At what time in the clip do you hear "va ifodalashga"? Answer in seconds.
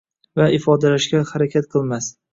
0.39-1.21